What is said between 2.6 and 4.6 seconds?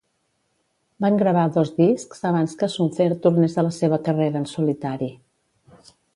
que Souther tornés a la seva carrera en